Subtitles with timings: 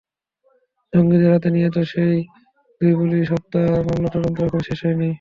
[0.93, 2.15] জঙ্গিদের হাতে নিহত সেই
[2.81, 5.09] দুই পুলিশ হত্যা মামলার তদন্ত এখনো শেষ হয়নি।